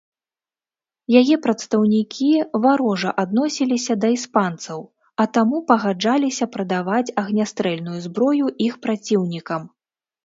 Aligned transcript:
Яе 1.19 1.35
прадстаўнікі 1.43 2.29
варожа 2.63 3.11
адносіліся 3.25 3.93
да 4.05 4.11
іспанцаў, 4.15 4.79
а 5.25 5.27
таму 5.39 5.57
пагаджаліся 5.69 6.45
прадаваць 6.57 7.07
агнястрэльную 7.25 7.99
зброю 8.07 8.45
іх 8.71 8.81
праціўнікам. 8.87 9.61